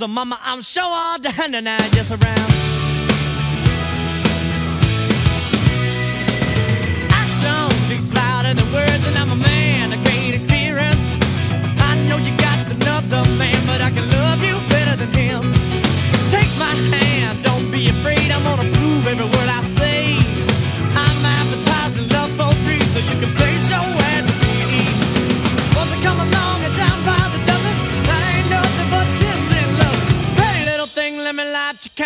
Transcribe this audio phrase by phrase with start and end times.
[0.00, 2.39] So mama, I'm sure all the hand and I just around.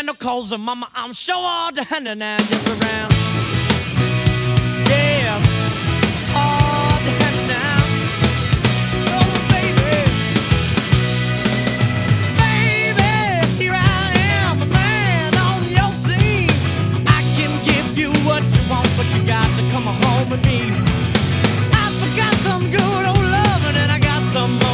[0.05, 3.13] no calls and mama, I'm sure all the hand and i just around.
[4.91, 5.39] Yeah,
[7.49, 7.79] now.
[9.17, 9.97] Oh, baby.
[12.43, 14.13] Baby, here I
[14.45, 16.51] am, a man on your scene.
[17.07, 20.61] I can give you what you want, but you got to come home with me.
[21.73, 24.74] I forgot some good old loving and I got some more.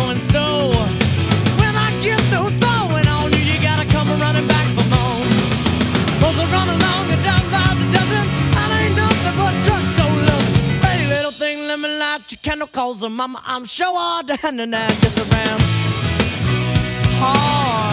[12.60, 13.42] no calls her mama.
[13.46, 15.60] I'm sure all down and I'm just around.
[17.22, 17.89] Oh.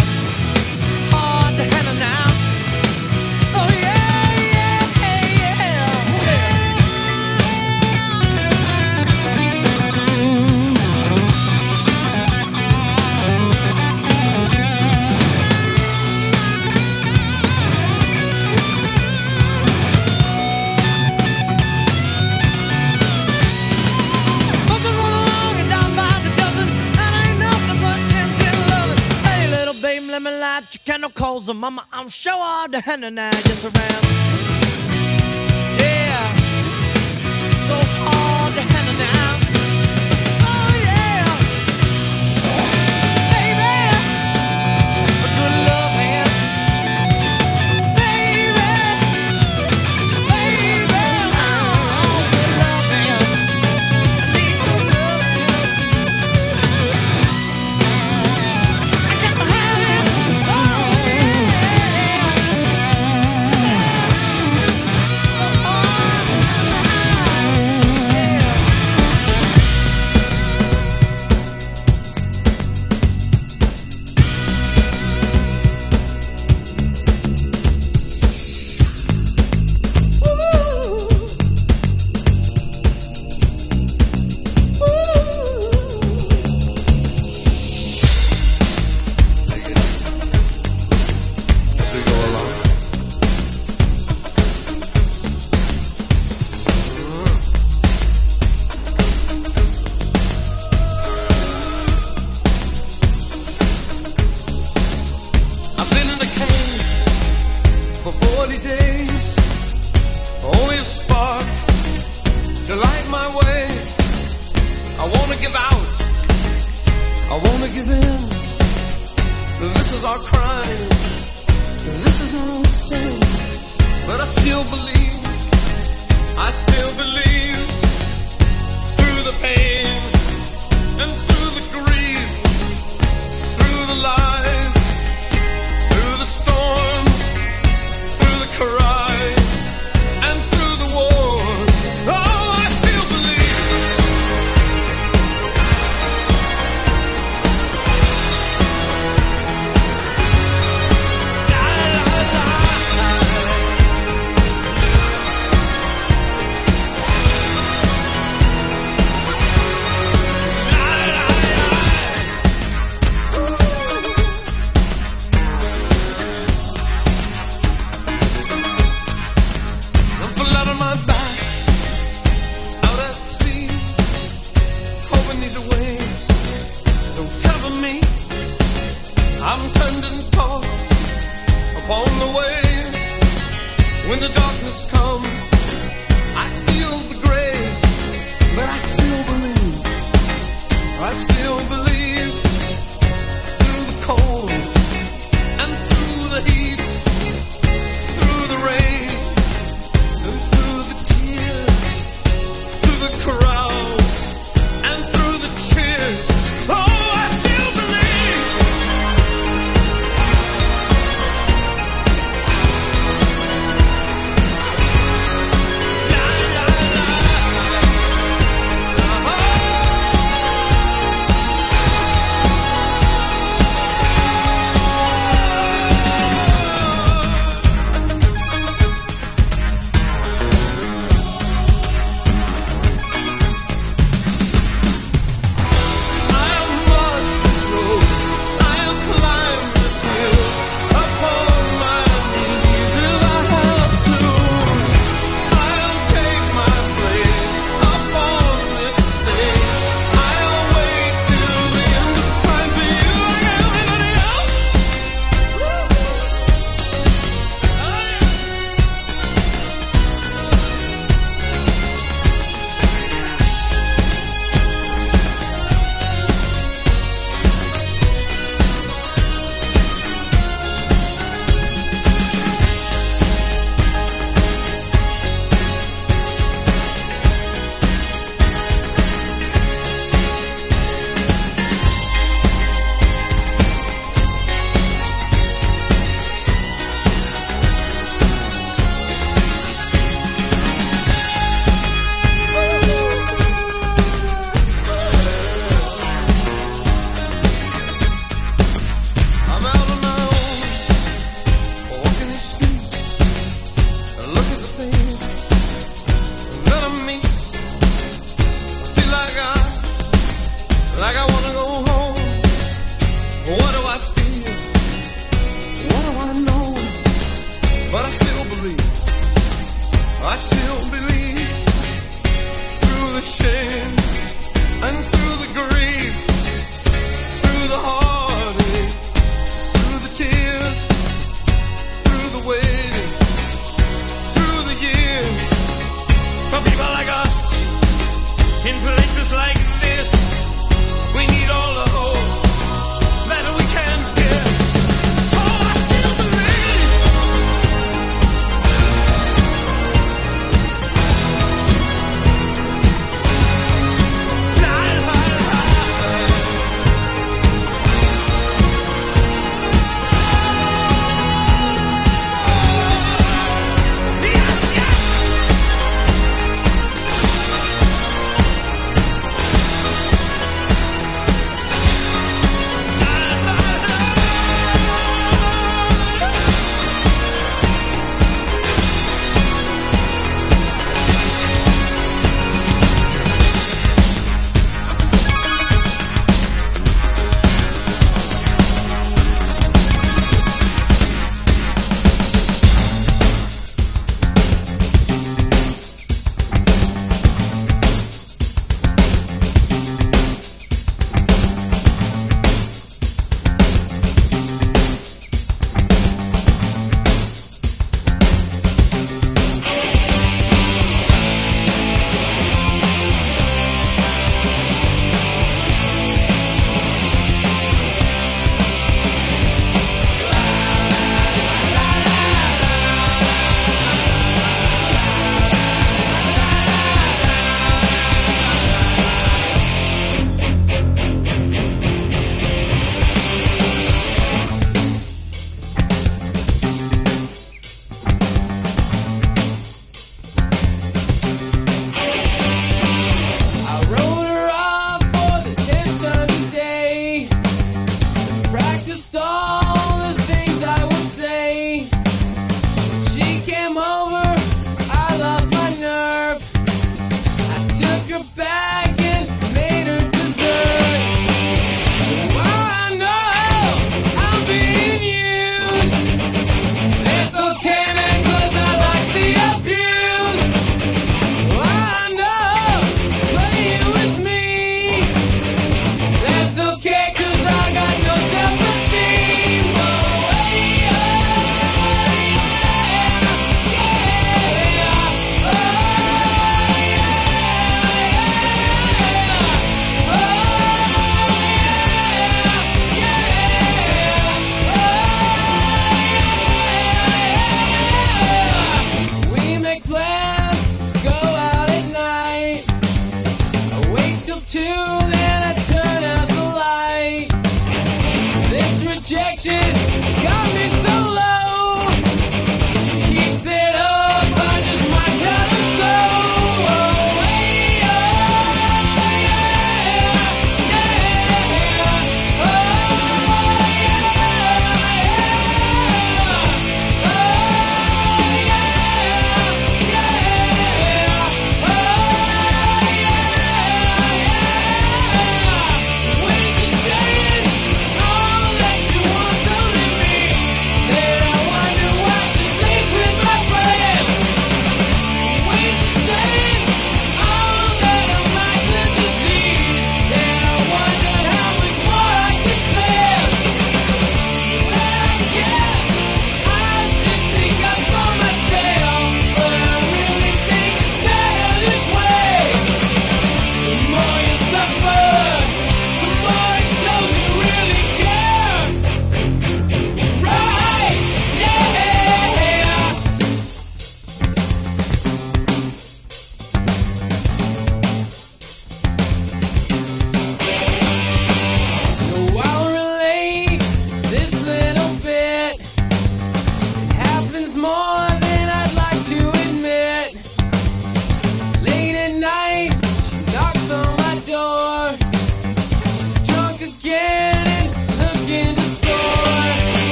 [30.71, 31.85] Chicano calls her mama.
[31.93, 34.56] I'm sure all the henna now just around.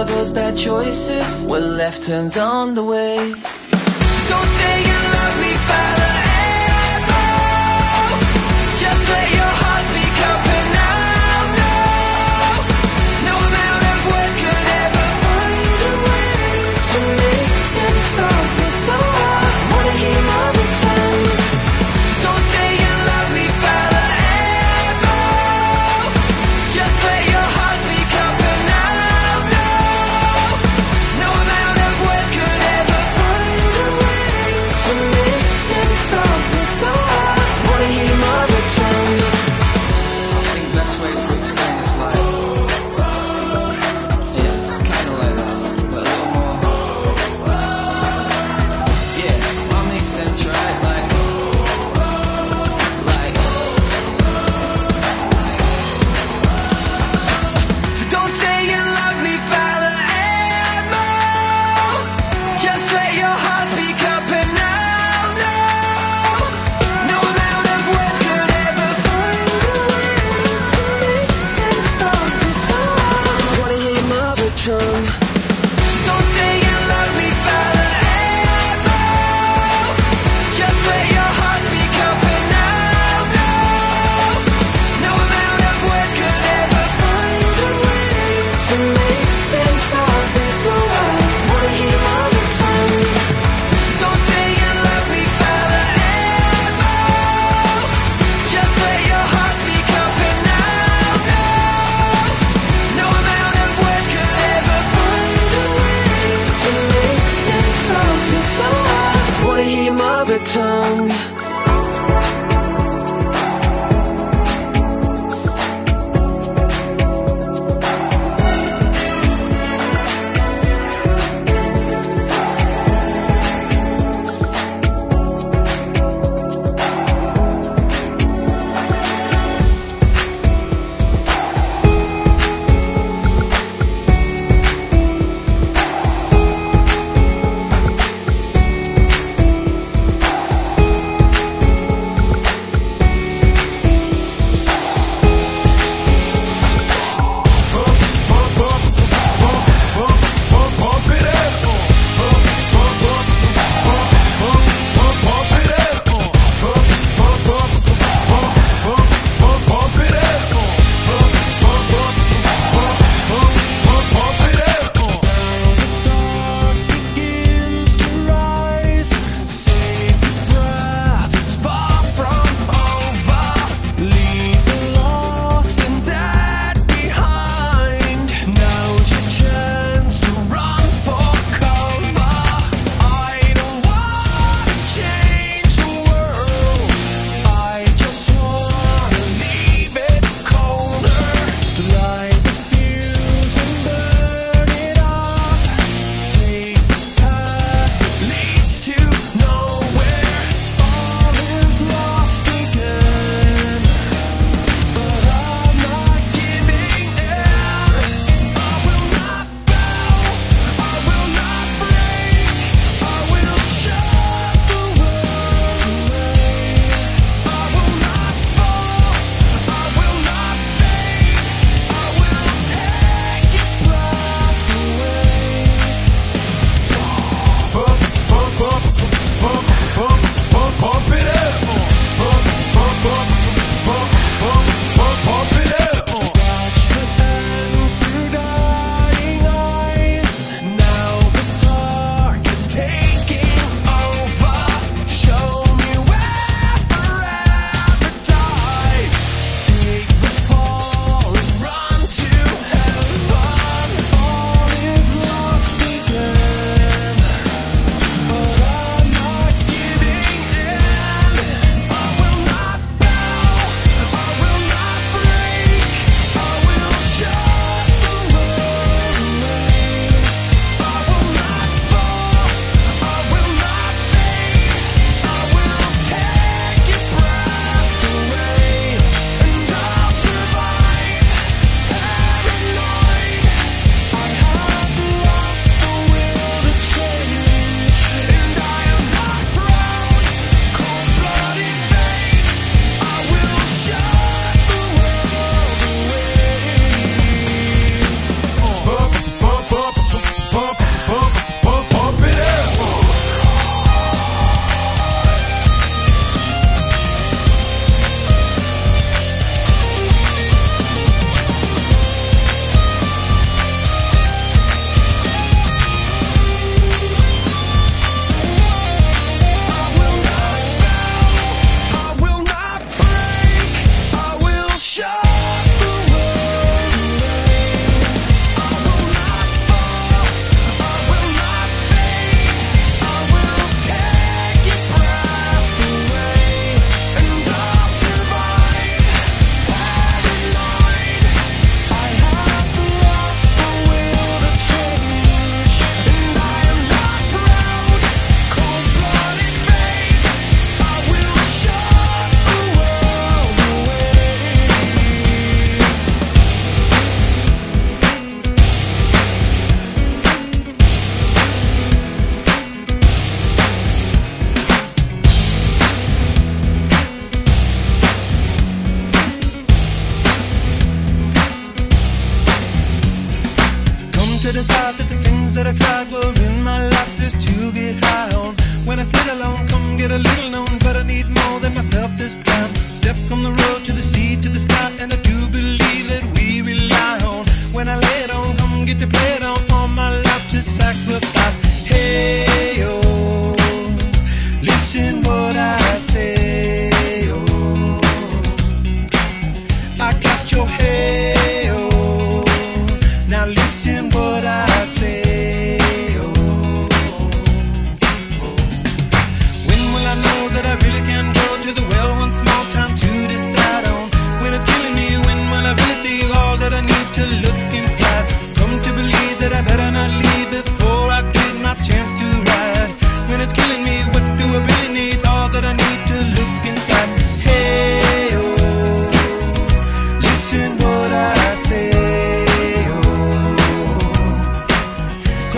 [0.00, 1.46] of those bad choices.
[1.46, 3.16] Where left turns on the way.
[3.16, 5.99] Don't say you love me,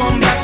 [0.03, 0.41] Come back